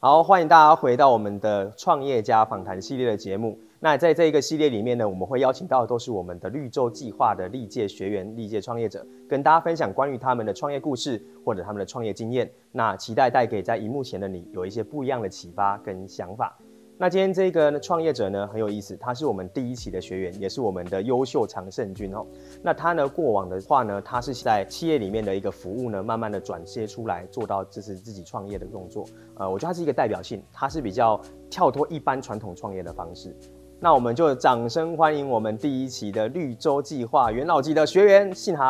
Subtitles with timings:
[0.00, 3.58] 好，欢迎大家回到我们的创业家访谈系列的节目。
[3.80, 12.48] 那在这一个系列里面呢，我们会邀请到都是我们的绿洲计划的历届学员、历届创业者，跟大家分享关于他们的创业故事或者他们的创业经验。
[12.70, 16.56] 那期待带给在荧幕前的你有一些不一样的启发跟想法。
[17.00, 22.26] 那今天这个创业者呢，很有意思，他是我们第一期的学员，也是我们的优秀常胜军哦。
[22.60, 29.04] 那他呢，过往的话呢，他是在企业里面的一个服务呢，慢慢的转接出来，做到这是自己创业的动作。
[29.36, 33.32] 呃，我觉得他是一个代表性，他是比较跳脱一般传统创业的方式。
[33.78, 38.66] 那我们就掌声欢迎我们第一期的绿洲计划元老级的学员信涵。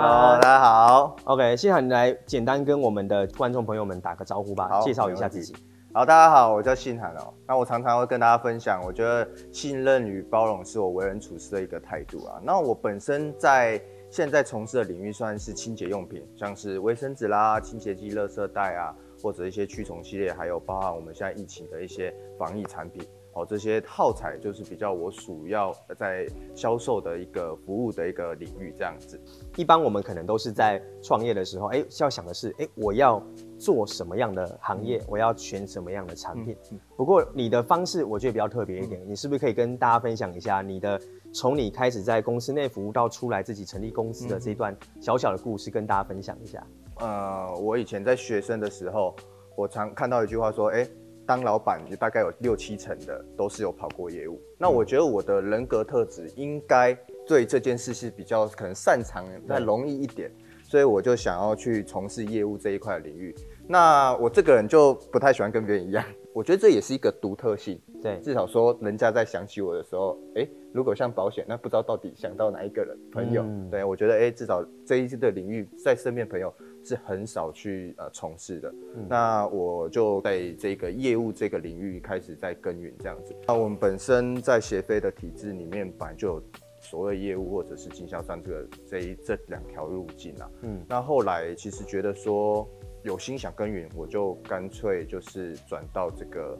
[0.00, 1.16] Hello，大家好。
[1.24, 5.52] OK，信涵你来简单跟我们的观众朋友们打个招呼吧，介绍一下自己。
[5.96, 7.32] 好，大家好，我叫信涵哦。
[7.46, 12.38] 那我常常会跟大家分享，我觉得信任与包容是我为人处事的一个态度啊。
[12.44, 23.02] 那我本身在现在从事的领域算是清洁用品，像是卫生纸啦、清洁剂、垃圾袋啊，或者一些驱虫系列，还有包含我们现在疫情的一些防疫产品。
[23.32, 29.18] 哦，这些耗材就是比较我主要在销售的一个服务的一个领域，这样子。
[29.56, 33.22] 一般我们可能都是在创业的时候，哎，要想的是，哎，我要
[33.58, 36.56] 做什么样的行业，我要选什么样的产品。
[36.70, 41.00] 嗯嗯、不过你的方式我觉得比较特别一点，嗯、你是不是可以跟大家分享一下你的
[41.32, 46.66] 从你开始在公司内服务到出来自己成立公司的这一段小小的故事，跟大家分享一下。
[47.00, 49.14] 呃，我以前在学生的时候，
[49.56, 50.88] 我常看到一句话说，哎。
[51.28, 54.40] 当老板，就大概有六七成的都是有跑过业务。
[54.56, 60.30] 那我觉得我的人格特质应该对这件事是比较可能擅长，再容易一点，
[60.68, 63.34] 所以我就想要去从事业务这一块领域。
[63.68, 67.80] 那我这个人就不太喜欢跟别人一样，我觉得这也是一个独特性。
[68.02, 73.42] 对，至少说人家在想起我的时候，哎，如果像保险，那不知道到底想到哪一个人朋友。
[73.42, 76.52] 嗯、对，我觉得哎，至少这一次的领域在身边朋友。
[76.88, 83.34] 是很少去呃从事的，嗯、那我就在这个业务这个领域开始在耕耘这样子。
[83.48, 86.42] 那我们本身在协飞的体制里面，本来就有
[86.88, 90.50] 所谓业务或者是经销商这个这一这两条路径啊。
[90.62, 92.68] 嗯，那后来其实觉得说
[93.02, 96.58] 有心想耕耘，我就干脆就是转到这个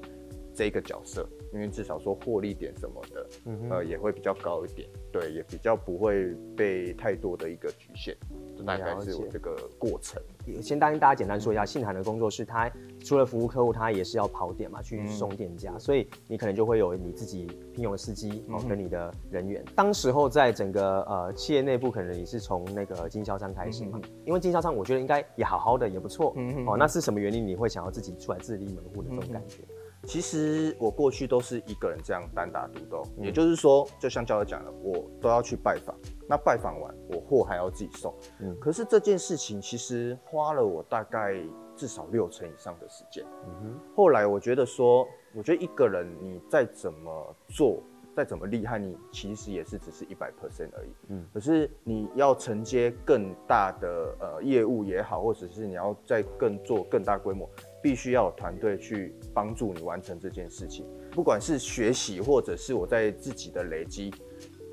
[0.54, 8.16] 这个角色，因为至少说获利点什么的，嗯哼，呃也会比较高一点，对，也比较不会被太多的一个局限。
[8.64, 10.20] 大概是有这个过程。
[10.62, 12.66] 先答应大家简单说一下，信函的工作室他
[13.06, 19.62] 除了服务客户，他也是要跑点嘛，去送店家，嗯、所以你可能就会有你自己聘用的司机哦，跟你的人员。
[19.64, 26.32] 嗯、当时候在整个呃企业内部，可能也是从那个经销商开始嘛，嗯、因为经销商我觉得应该也好好的，也不错。
[26.36, 29.62] 嗯哦，那是什么原因你会想要自己出来自立门户的这种感觉？
[29.62, 35.96] 嗯其实我过去都是一个人这样单打独斗，嗯、也就是说，就像教授讲的，我都要去拜访，
[36.28, 38.14] 那拜访完，我货还要自己送。
[38.38, 41.34] 嗯，可是这件事情其实花了我大概
[41.76, 43.24] 至少六成以上的时间。
[43.44, 47.82] 嗯哼，后来我觉得说，我觉得一个人你再怎么做，
[48.14, 50.90] 再怎么厉害，你其实也是只是一百 percent 而已。
[51.08, 57.48] 嗯，可是你要承接更大的呃业务也好，或者是你要再更做更大规模。
[57.82, 64.12] 必须要有团队去帮助你完成这件事情，不管是学习或者是我在自己的累积，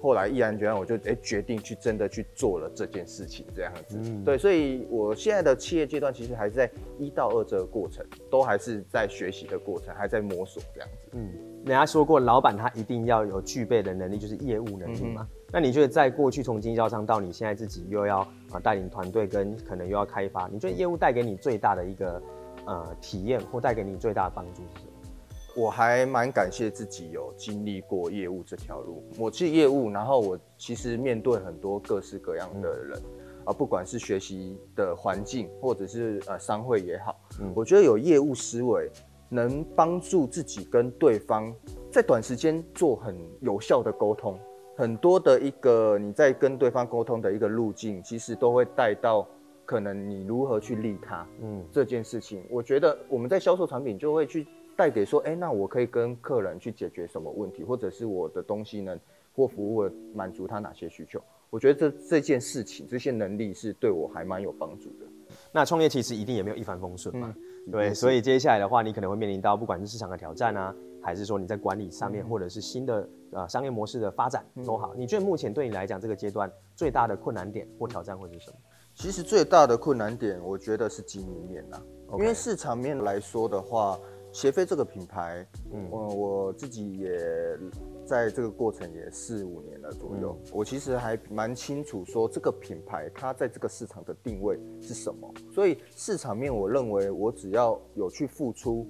[0.04, 3.98] 后来毅然决然，我就哎决定去真的去做了这件事情，这样子。
[4.04, 6.70] 嗯、对，所以我现在的企业阶段其实还是在
[7.00, 11.10] 一到二这个过程，都还是在学习的过程，还在摸索这样子。
[11.14, 11.32] 嗯，
[11.66, 15.26] 人家说过，老板他一定要有具备的能力，就是业务能力嘛。
[15.32, 18.20] 嗯、那你觉得在过去从经销商到你现在自己又要
[18.52, 22.22] 啊带领团队，跟可能又要开发，你觉得业务带给你最大的一个？
[22.66, 24.93] 呃，体验或带给你最大的帮助是什么？
[25.56, 29.04] 我还蛮感谢自己有经历过业务这条路。
[29.18, 32.98] 我去业务，然后我其实面对很多各式各样的人，
[33.46, 38.90] 啊、嗯，不管是学习的环境，或者是呃商会也好，嗯，我觉得有业务思维
[39.30, 41.54] 能帮助自己跟对方
[41.92, 44.40] 在短时间做很有效的沟通。
[44.76, 49.28] 很多的一个你在跟对方沟通的一个路径，其实都会带到。
[49.66, 58.98] 可能你如何去利他，嗯，这件事情，我觉得我们在销售产品就会去带给说，哎、欸，那我可以跟客人去解决什么问题，或者是我的东西呢
[59.36, 61.22] 或服务满足他哪些需求？
[61.50, 65.06] 我觉得这这件事情，这些能力是对我还蛮有帮助的。
[65.52, 67.34] 那创业其实一定也没有一帆风顺嘛，
[67.68, 78.58] 嗯、对，所以接下来的话，你可能会面临到不管是市场的挑战啊，还是说你在管理上面，嗯、或者是新的呃商业模式的发展都好，嗯、你觉得目前对你来讲这个阶段最大的困难点或挑战会是什么？
[78.96, 81.64] 其实最大的困难点，我觉得是经营面.
[82.14, 84.00] 因为市场面来说的话，
[84.34, 87.10] 协飞这个品牌，嗯，我自己也
[88.04, 98.88] 在这个过程也四五年了左右，嗯、我其实还蛮清楚说这个品牌它在这个市场的定位是什么，所以市场面我认为我只要有去付出，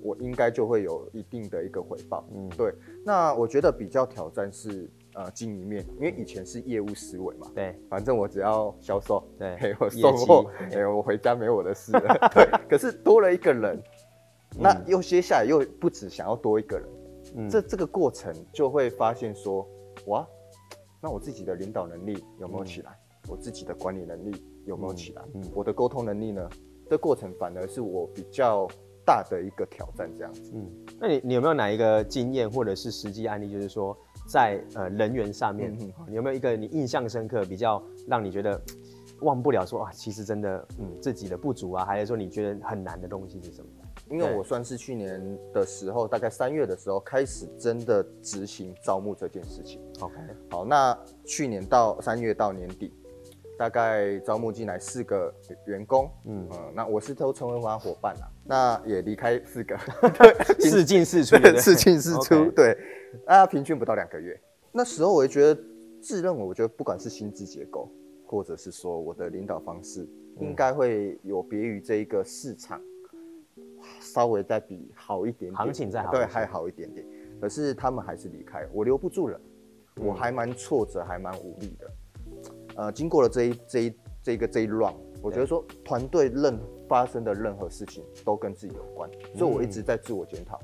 [0.00, 2.24] 我应该就会有一定的一个回报。
[2.32, 2.72] 嗯，对。
[3.04, 12.16] 那我觉得比较挑战是呃经营面，因为以前是业务思维嘛，对，反正我只要销售，对，嘿我送货，哎，我回家没我的事了。
[12.32, 13.82] 对，可是多了一个人，
[14.58, 16.88] 那又接下来又不止想要多一个人。
[17.36, 19.66] 嗯、这这个过程就会发现说，
[20.06, 20.26] 哇，
[21.00, 22.92] 那我自己的领导能力有没有起来？
[22.92, 25.22] 嗯、我自己的管理能力有没有起来？
[25.34, 26.48] 嗯嗯、我的沟通能力呢？
[26.88, 28.68] 这过程反而是我比较
[29.06, 30.52] 大的一个挑战，这样子。
[30.54, 30.70] 嗯，
[31.00, 33.96] 那你你有没有哪一个经验或者是实际案例，就是说
[34.28, 38.60] 在呃人员上面，嗯、你有没有一个你印象深刻、比较让你觉得
[39.22, 43.68] 忘不了说啊，其实真的嗯自己的不足啊，还是说你觉得很难的东西是什么？
[44.10, 49.80] 因为我算是去年的时候，大概三月的时候开始真的执行招募这件事情。
[50.00, 50.14] OK，
[50.50, 52.92] 好，那去年到三月到年底，
[53.58, 55.34] 大概招募进来四个
[55.66, 56.10] 员工。
[56.26, 59.76] 嗯嗯，那我是都成为我伙伴了，那也离开四个，
[60.18, 62.76] 对，四进四出，四进四出，对，
[63.26, 64.38] 啊，平均不到两个月。
[64.70, 65.60] 那时候我就觉得，
[66.02, 67.90] 自认为我觉得不管是薪资结构，
[68.26, 70.06] 或者是说我的领导方式，
[70.40, 72.78] 应该会有别于这一个市场。
[74.04, 77.04] 稍微再比好一点点，行情再好，对，还好一点点。
[77.40, 79.40] 可是他们还是离开，我留不住人，
[79.96, 81.90] 嗯、我还蛮挫折，还蛮无力的。
[82.76, 90.60] 呃，经过了这一这一这一个这一 round，我觉得说团队任发生的任何事情都跟自己有关，嗯、所以我一直在自我检讨、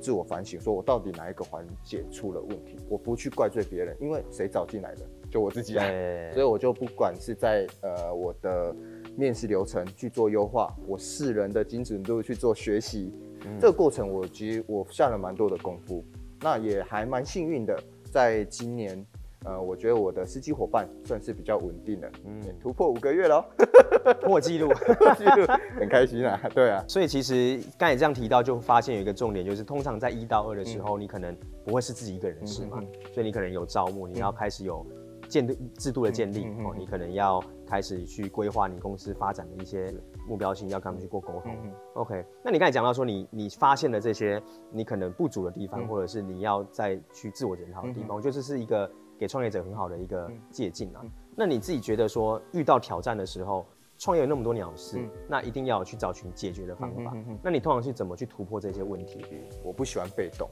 [0.00, 2.76] 自我反省，说我到底哪一个环节出了问题？
[2.88, 5.02] 我不去怪罪别人，因为谁找进来的？
[5.30, 5.84] 就我自己啊。
[6.32, 8.74] 所以我就不管是在呃我的。
[9.16, 13.12] 面试流程去做优化，我四人的精准度去做学习，
[13.46, 16.04] 嗯、这个过程我其实我下了蛮多的功夫，
[16.40, 17.78] 那也还蛮幸运的，
[18.10, 19.06] 在今年，
[19.44, 23.44] 呃，我觉得我的司机伙伴算是比较稳定的，嗯，突破五个月了，
[24.22, 24.72] 破纪录，
[25.16, 25.46] 纪录，
[25.78, 34.84] 很开心啊，对啊，所以其实刚才这样提到，就发现有一个重点，就是通常在一到二的时候，嗯、你可能不会是自己一个人是嘛，嗯嗯、所以你可能有招募，你要开始有。
[35.28, 39.92] 建制度的建立哦，你可能要开始去规划你公司发展的一些
[40.28, 41.56] 目标性，要跟他们去过沟通。
[41.94, 51.02] OK，那你刚才讲到说你你发现了这些你可能不足的地方，或者是你要再去自我检讨的地方，我觉得这是一个给创业者很好的一个借鉴啊。
[51.36, 53.66] 那你自己觉得说遇到挑战的时候，
[53.98, 54.98] 创业有那么多鸟事，
[55.28, 57.16] 那一定要去找寻解决的方法。
[57.42, 59.24] 那你通常是怎么去突破这些问题？
[59.62, 60.48] 我不喜欢被动。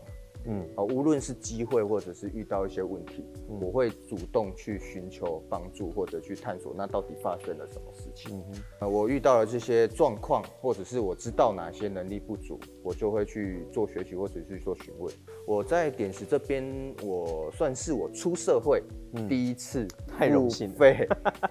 [0.46, 8.36] 嗯，哦，无论是机会或者是遇到一些问题，嗯、我会主动去寻求帮助或者去探索，那到底发生了什么事情？
[8.36, 15.14] 嗯哼、呃，我遇到了这些状况，或者是我知道哪些能力不足，我就会去做学习或者是去做询问。
[15.46, 18.82] 我在点石这边，我算是我出社会
[19.28, 21.06] 第一次太荣幸费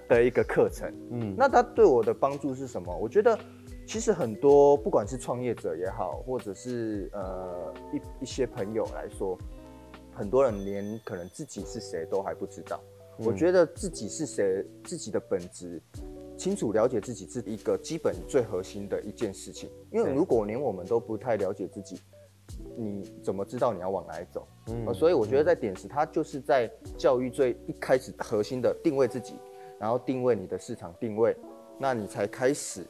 [0.08, 0.92] 的一个课程。
[1.10, 2.94] 嗯，那他对我的帮助是什么？
[2.96, 3.38] 我觉得。
[3.86, 9.36] 其实很多，不管是创业者也好，或者是呃一一些朋友来说，
[10.14, 12.80] 很多人连可能自己是谁都还不知道。
[13.18, 15.82] 嗯、我觉得自己是谁，自己的本质，
[16.38, 19.68] 清楚了解自己是一个基本最核心的一件事情。
[19.90, 22.00] 因为如果连我们都不太了解自己，
[22.76, 24.46] 你怎么知道你要往哪里走？
[24.68, 29.34] 嗯、呃，所以我觉得在点石，它就是在教育最一开始核心的定位自己，
[29.78, 31.36] 然后定位你的市场定位，
[31.78, 32.86] 那你才开始。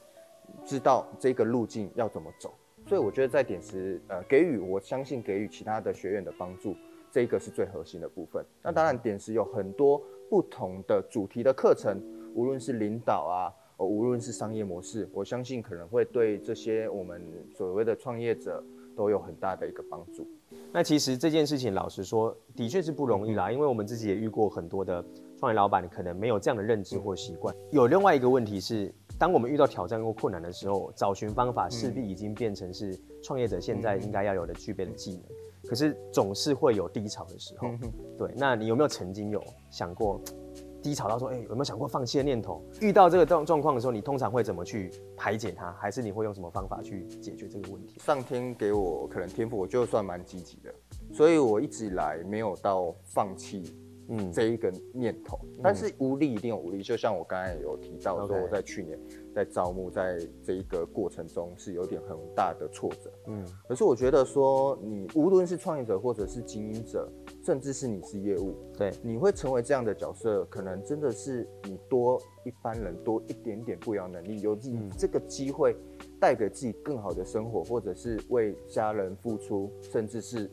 [0.64, 2.54] 知道这个路径要怎么走，
[2.86, 6.74] 所以我觉得在点石呃给予，我相信给予其他的学员的帮助，
[7.10, 8.44] 这个是最核心的部分。
[8.62, 12.00] 那当然点石有很多不同的主题的课程，
[12.34, 17.22] 无论是领导啊，呃，无论是商业模式，我相信可能会对这些我们
[17.54, 18.64] 所谓的创业者
[18.96, 20.26] 都有很大的一个帮助。
[20.72, 25.04] 那其实这件事情，老实说，的确是不容易啦，因为我们自己也遇过很多的
[25.38, 27.54] 创业老板，可能没有这样的认知或习惯。
[27.70, 28.92] 有另外一个问题是。
[29.22, 35.22] 当我们遇到挑战或困难的时候，找寻方法势必已经变成是创业者现在应该要有的具备的技能。
[35.70, 37.68] 可是总是会有低潮的时候，
[38.18, 38.34] 对。
[38.36, 40.20] 那你有没有曾经有想过
[40.82, 42.64] 低潮到说，哎，有没有想过放弃的念头？
[42.80, 45.70] 遇到这个状状况的时候，你通常会怎么去排解它？
[45.78, 48.00] 还是你会用什么方法去解决这个问题？
[48.00, 50.74] 上天给我可能天赋，我就算蛮积极的，
[51.14, 53.72] 所以我一直以来没有到放弃。
[54.08, 58.98] 嗯，这一个念头，但是无力一定有无力，就像我刚才有提到说，我在去年
[59.34, 63.10] 在招募，在这一个过程中是有点很大的挫折。
[63.28, 67.08] 嗯，可是我觉得说，你无论是创业者，或者是经营者，
[67.44, 75.76] 甚至是你是业务，对，你会成为这样的角色，可能真的是你多一般人多一点点不一样能力，有你这个机会
[76.20, 80.50] 带给自己更好的生活，或者是为家人付出，甚至是。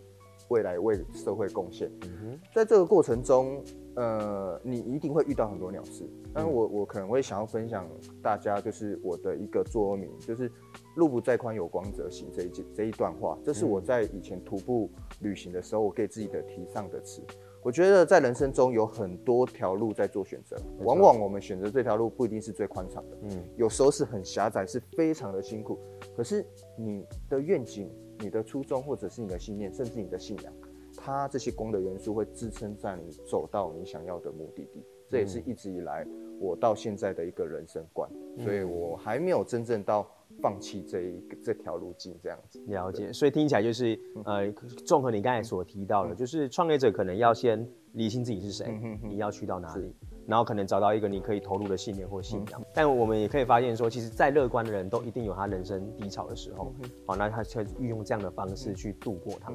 [0.50, 1.90] 未来为社会贡献。
[2.04, 3.64] 嗯哼，在这个过程中，
[3.96, 6.04] 呃，你一定会遇到很多鸟事。
[6.34, 7.88] 但是我我可能会想要分享
[8.22, 10.52] 大家，就是我的一个座右铭，就是
[10.96, 14.90] “路不在宽，有光则行”这一句这一段话，这是我在以前徒步
[15.22, 17.22] 旅行的时候，我给自己的提倡的词。
[17.62, 25.78] 我觉得在人生中有很多条路在做选择，往往我们选择这条路不一定是最宽敞的，嗯，有时候是很狭窄，是非常的辛苦。
[26.16, 26.46] 可是
[26.78, 30.54] 你的愿景、你的初衷，或者是你的信念，甚至你的信仰，
[30.96, 34.84] 它这些功的元素会支撑在你走到你想要的目的地。
[35.10, 36.06] 这也是一直以来
[36.40, 40.08] 我到现在的一个人生观，所以我还没有真正到。
[40.44, 42.64] 放弃这一个这条路径，这样子。
[42.68, 44.50] 了解，所以听起来就是呃，
[44.86, 49.94] 综合你刚才所提到的，就是创业者可能要先理清自己是谁，你要去到哪里，
[50.30, 52.62] 然后可能找到一个你可以投入的信念或信仰。
[52.72, 56.72] 但我们也可以发现说，其实再乐观的人都一定有他人生低潮的时候，
[57.08, 59.52] 好，那他却运用这样的方式去度过它。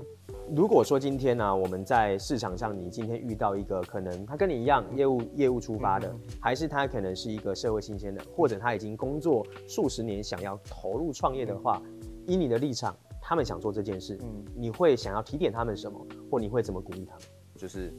[0.52, 11.80] 如果说今天呢、啊，我们在市场上，你今天遇到一个可能他跟你一样业务业务出发的，还是他可能是一个社会新鲜的，或者他已经工作数十年想要投入创业的话，
[12.26, 14.18] 以你的立场，他们想做这件事，
[14.56, 17.22] 你会想要提点他们什么，或你会怎么鼓励他们？
[17.56, 17.94] 就是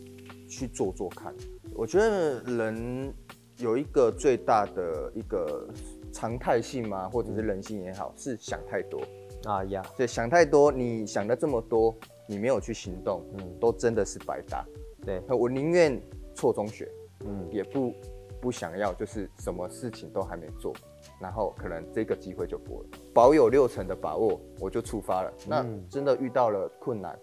[0.49, 1.33] 去做做看。
[1.75, 3.13] 我觉得人
[3.57, 5.67] 有一个最大的一个
[6.11, 9.01] 常态性嘛，或者是人性也好，是想太多
[9.43, 9.85] 啊呀。
[9.97, 11.95] 对，想太多，你想的这么多。
[12.27, 14.65] 你没有去行动，嗯，都真的是白搭。
[15.05, 16.01] 对，我宁愿
[16.33, 16.91] 错中学，
[17.23, 17.93] 嗯，也不
[18.41, 20.73] 不想要，就是什么事情都还没做，
[21.21, 22.89] 然后可能这个机会就过了。
[23.13, 25.31] 保有六成的把握，我就出发了。
[25.41, 27.15] 嗯，那真的遇到了困难，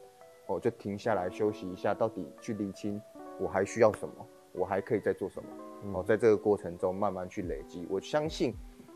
[0.47, 3.03] 我就停下来休息一下，到底去理清
[3.41, 4.15] 我还需要什么，
[4.53, 5.49] 我还可以再做什么。
[5.95, 8.55] 哦，嗯，在这个过程中慢慢去累积，我相信。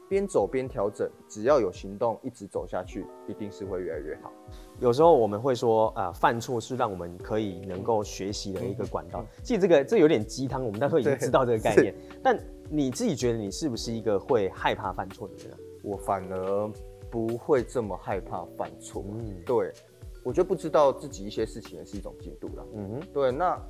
[0.08, 4.30] 边走边调整，只要有行动，一直走下去，一定是会越来越好。
[4.78, 9.26] 有时候我们会说，啊、呃，犯错是让我们可以能够学习的一个管道。
[9.42, 11.92] 其实这个这有点鸡汤，我们大概已经知道这个概念。
[12.22, 12.38] 但
[12.70, 15.58] 你自己觉得你是不是一个会害怕犯错的人？
[15.82, 16.70] 我反而
[17.10, 19.04] 不会这么害怕犯错。
[19.08, 19.72] 嗯，对，
[20.22, 22.64] 我觉得不知道自己一些事情也是一种进度了。
[22.74, 23.60] 嗯哼，对，那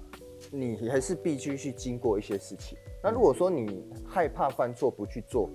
[0.50, 2.76] 你还是必须去经过一些事情。
[3.02, 5.50] 那如果说你害怕犯错，不去做。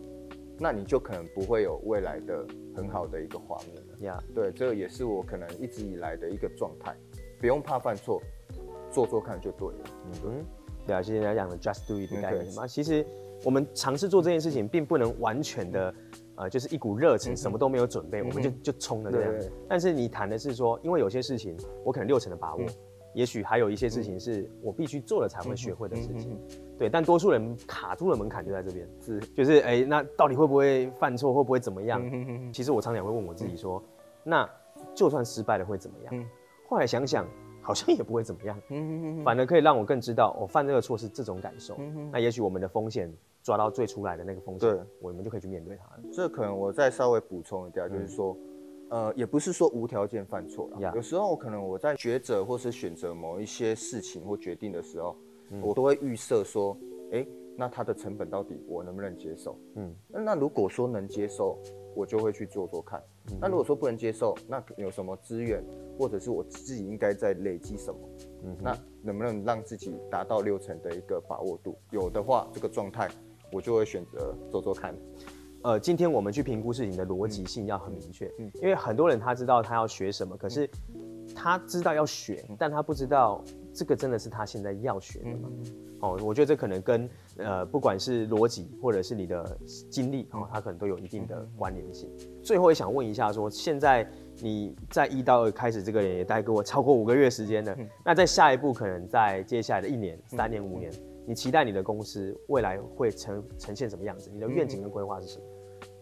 [0.63, 2.45] 那你就可能不会有未来的
[2.75, 4.05] 很好的一个画面了。
[4.05, 4.35] 呀，Yeah.
[4.35, 6.95] 对，这个也是我可能一直以来的一个状态，
[7.39, 8.21] 不用怕犯错，
[8.91, 9.83] 做做看就对了。
[10.05, 10.45] 嗯哼，
[10.85, 13.03] 对啊，其实人家讲的 just do it 的概念嘛，其实
[13.43, 15.95] 我们尝试做这件事情，并不能完全的，
[16.35, 19.33] 呃，就是一股热情，什么都没有准备，我们就就冲了这样。
[19.67, 22.63] 但是你谈的是说，因为有些事情我可能六成的把握。
[23.13, 26.39] 也许还有一些事情是我必须做了才会学会的事情，
[26.77, 26.89] 对。
[26.89, 32.01] 但多数人卡住了门槛就在这边，是就是哎、欸，那到底会不会犯错，会不会怎么样？
[32.53, 33.83] 其实我常常会问我自己说，
[34.23, 34.49] 那
[34.95, 36.25] 就算失败了会怎么样？
[36.69, 37.27] 后来想想，
[37.61, 38.57] 好像也不会怎么样，
[39.25, 41.77] 反而可以让我更知道我犯这个错是这种感受。
[42.11, 43.11] 那也许我们的风险
[43.43, 46.03] 抓到最初来的那个风险，对，我们就可以去面对它了。
[46.13, 48.37] 这可能我再稍微补充一点，就是说。
[48.91, 55.15] 呃，也不是说无条件犯错.有时候可能我在抉择或是选择某一些事情或决定的时候，
[55.49, 56.77] 嗯、我都会预设说，
[57.13, 59.57] 哎、欸，那它的成本到底我能不能接受？
[59.75, 61.57] 嗯，那如果说能接受，
[61.95, 63.01] 我就会去做做看。
[63.31, 65.63] 嗯、那如果说不能接受，那有什么资源，
[65.97, 67.99] 或者是我自己应该在累积什么？
[68.43, 71.77] 嗯，那能不能让自己达到六成的一个把握度？
[71.91, 73.09] 有的话，这个状态
[73.53, 74.93] 我就会选择做做看。
[75.63, 80.67] 呃，今天我们去评估事情的逻辑性要很明确，嗯，因为很多人他知道他要学什么，可是
[81.35, 85.49] 他知道要学，但他不知道这个真的是他现在要学的吗？
[85.99, 89.55] 哦，我觉得这可能跟呃，不管是逻辑或者是你的
[89.87, 92.09] 经历，哦，他可能都有一定的关联性。
[92.41, 100.91] 最后也想问一下说，说现在你在一到二开始这个人也带给我超过五个月时间了，那在下一步可能在接下来的一年、三年、五年。
[101.31, 104.29] 你期待你的公司未来会呈呈现什么样子？
[104.33, 105.45] 你的愿景跟规划是什么？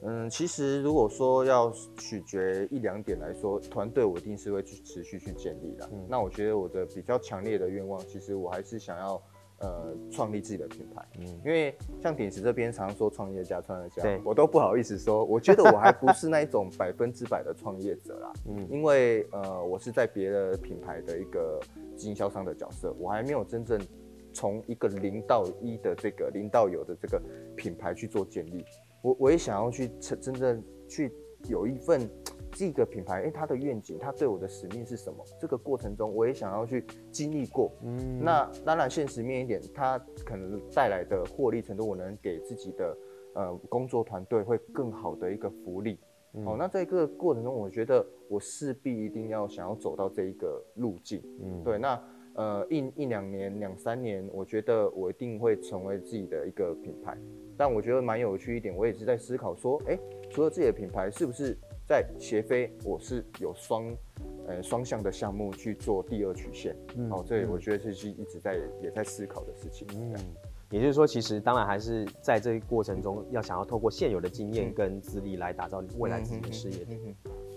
[0.01, 5.87] 嗯，其实如果说要取决一两点来说，团队我一定是会去持续去建立的。
[5.93, 9.21] 嗯，那我觉得我的比较强烈的愿望，其实我还是想要
[9.59, 11.07] 呃创立自己的品牌。
[11.19, 18.33] 嗯，因为像鼎石这边常说创业家、创业家，对我都不好意思说，我觉得我还不是那一种百分之百的创业者啦。
[18.47, 21.59] 嗯，因为呃我是在别的品牌的一个
[21.95, 23.79] 经销商的角色，我还没有真正。
[24.33, 27.21] 从一个零到一的这个零到有的这个
[27.55, 28.63] 品牌去做建立，
[29.01, 31.11] 我我也想要去真真正去
[31.47, 32.09] 有一份
[32.51, 35.23] 这个品牌，哎，它的愿景，它对我的使命是什么？
[35.39, 37.71] 这个过程中，我也想要去经历过。
[37.83, 42.97] 嗯，那当然现实面一点，它可能带来的获利程度，我能给自己的
[43.35, 45.99] 呃工作团队会更好的一个福利。
[46.33, 51.21] 嗯、哦，那在这个过程中，我觉得我势必一定要想要走到这一个路径。
[51.41, 51.99] 嗯，对，那
[52.35, 57.17] 呃一一两年、两三年，我觉得我一定会成为自己的一个品牌。
[57.57, 63.85] 但我觉得蛮有趣一点，我也是在思考说，哎、欸，除了自己的品牌，是不是在协飞我是有双
[64.47, 66.75] 呃双向的项目去做第二曲线？
[66.95, 69.87] 嗯，哦，这我觉得这是一直在也在思考的事情。
[69.93, 70.15] 嗯。
[70.71, 76.85] 也就是说，其实当然还是在这个过程中，要想要透过现有的经验跟资历来打造未来自己的事业。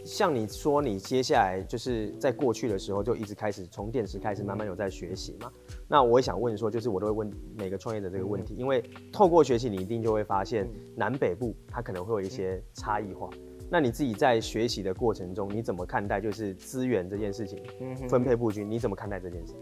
[0.05, 5.51] 像你说，你接下来就是在过去的时候就一直开始从电池开始慢慢有在学习嘛？
[5.89, 8.83] 那我也想问说，就是我都会问每个创业者这个问题，因为
[9.13, 13.31] 透过学习，你一定就会发现南北部它可能会有一些差异化。
[13.71, 17.63] 那你自己在学习的过程中，你怎么看待就是资源这件事情？
[18.09, 19.55] 分配布局，你怎么看待这件事？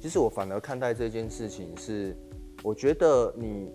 [0.00, 2.16] 其实我反而看待这件事情是。
[2.62, 3.70] 我觉得你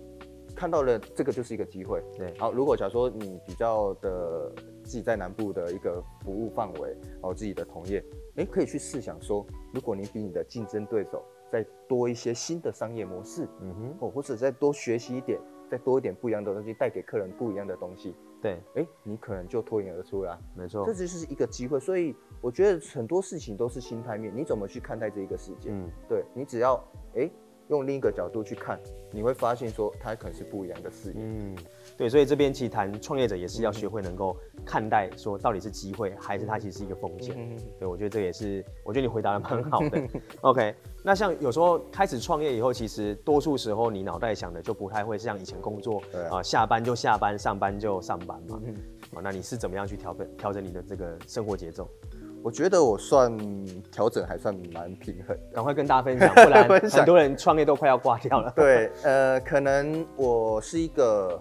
[0.54, 2.02] 看到了这个就是一个机会。
[2.16, 4.52] 对，好，如果假如说你比较的
[4.84, 8.04] 自己在南部的一个服务范围，哦，自己的同业，
[8.36, 15.40] 哎，可以去试想说，如果你比你的竞争对手再多一些新的商业模式，嗯哼，哦，或者再多学习一点，
[15.70, 20.38] 再多一点不一样的东西，带给客人不一样的东西，对，哎，你可能就脱颖而出了。
[20.54, 21.80] 没错，这就是一个机会。
[21.80, 25.70] 所以我觉得很多事情都是心态面，你怎么去看待这一个世界？
[25.70, 26.82] 嗯，对，你只要
[27.14, 27.30] 哎。
[27.70, 28.78] 用另一个角度去看，
[29.12, 31.14] 你会发现说它可能是不一样的事业。
[31.18, 31.56] 嗯，
[31.96, 34.36] 对，所以这边其实谈创业者也是要学会能够
[34.66, 37.34] 看待说到底是机会还是它其实是一个风险。
[37.38, 40.02] 嗯，对，我觉得这也是，我觉得你回答的蛮好的。
[40.40, 40.74] OK，
[41.04, 48.60] 那像有时候开始创业以后，其实多数时候你脑袋想的就不太会像以前工作啊，啊，下班就下班，上班就上班嘛。
[48.64, 48.74] 嗯，
[49.14, 51.88] 啊，那你是怎么样去调整调整你的这个生活节奏？
[52.42, 53.36] 我觉得我算
[53.92, 58.50] 调整还算蛮平衡，赶快跟大家分享，不然 很多人创业都快要挂掉了。
[58.56, 61.40] 对，呃，可能我是一个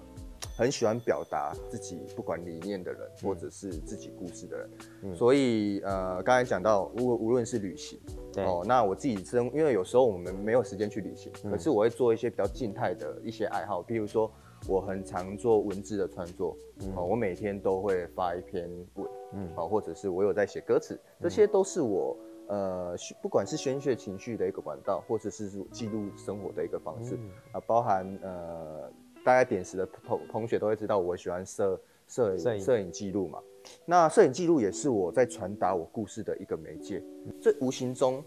[0.57, 4.69] 很喜欢表达自己不管理念的人，或者是自己故事的人，
[5.03, 7.97] 嗯、所以呃，刚才讲到无无论是旅行，
[8.37, 14.29] 哦，那我自己真因为有时候我们没有时间去旅行，嗯、可是我会做一些比较静态的一些爱好，比如说
[14.67, 19.07] 我很常做文字的创作，嗯、哦，我每天都会发一篇文。
[19.33, 22.17] 嗯，好，或者是我有在写歌词，这些都是我
[22.47, 27.17] 呃，不管是宣泄情绪的一个管道，或者是记录生活的一个方式
[27.51, 28.91] 啊，包含呃，
[29.23, 33.39] 大概点石的同同学都会知道，我喜欢摄摄影摄影记录嘛。
[33.85, 37.03] 那摄影记录也是我在传达我故事的一个媒介。
[37.39, 38.23] 这无形中，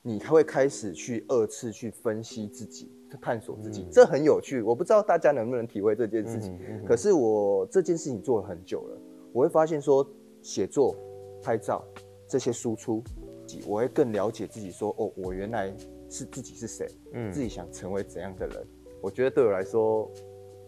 [0.00, 4.62] 你还会开始去二次去分析自己，去探索自己，这很有趣。
[4.62, 8.98] 我不知道大家能不能体会这件事情，可是我这件事情做了很久了，
[9.32, 10.06] 我会发现说。
[10.42, 10.96] 写作、
[11.42, 11.84] 拍照
[12.26, 13.04] 这些输出，
[13.66, 14.90] 我会更了解自己说。
[14.96, 15.70] 说哦，我原来
[16.08, 18.66] 是自己是谁，嗯，自己想成为怎样的人。
[19.02, 20.10] 我觉得对我来说，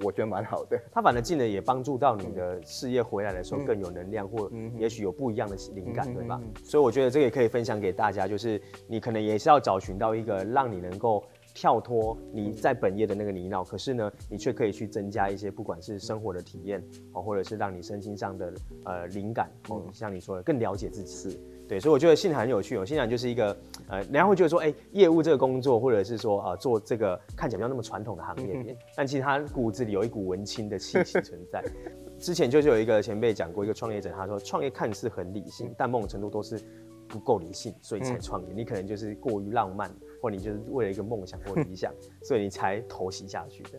[0.05, 0.79] 我觉得蛮好的。
[0.93, 6.39] 他反而进来，也帮助到你的事业回来的时候更有能量，嗯、或也许有不一样的灵感，嗯、对吧？
[6.45, 11.25] 嗯、所以我觉得这个也可以分享给大家，就是你可能也是要找寻到一个让你能够。
[11.55, 18.53] 跳脱你在本业的那个泥淖，可是呢，你却可以去增加一些，不管是生活的体验哦，或者是让你身心上的
[18.85, 23.57] 呃灵感哦，像你说的更了解自己，是对，所以我觉得信函很有趣哦，信函就是一个
[23.89, 31.63] 呃，人家会觉得说，哎、欸，业务这个工作，或者是说啊、呃，做这个看起来没有那么传统的行业，嗯、但其实他骨子里有一股文青的气息存在。
[32.19, 36.61] 之前就是有一个前辈讲过，一个创业者他说，创业看似很理性，但某种程度都是
[37.09, 38.49] 不够理性，所以才创业。
[38.53, 39.91] 嗯、你可能就是过于浪漫。
[40.23, 43.71] 或你就是为了一个梦想或理想，所以你才投袭下去的。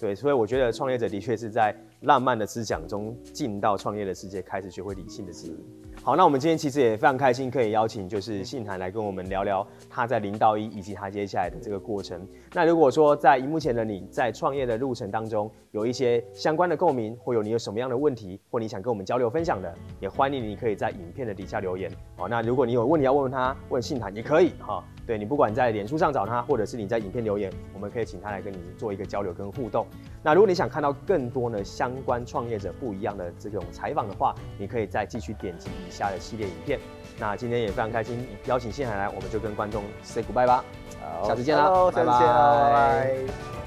[0.00, 5.58] 对，所以我觉得创业者的确是在浪漫的思想中进到创业的世界，开始学会理性的经营。
[6.02, 12.26] 好，那我们今天其实也非常开心，可以邀请就是信坛来跟我们聊聊他在零到一以及他接下来的这个过程。
[12.54, 21.92] 那如果说在荧幕前的你在创业的路程当中有一些相关的共鸣，或有你有什么样的问题，或你想跟我们交流分享的，也欢迎你可以在影片的底下留言。
[22.16, 24.82] 好，那如果你有问题要问问他，问信坛也可以哈。
[25.10, 29.84] 对，你不管在脸书上找他，或者是你在影片留言，我们可以请他来跟你做一个交流跟互动。
[30.22, 36.78] 那如果你想看到更多呢相关创业者不一样的这种采访的话，你可以再继续点击以下的系列影片。
[37.18, 40.64] 那今天也非常开心邀请信海来，我们就跟观众 say goodbye 吧。
[41.00, 43.59] 好，下次见啦，拜拜。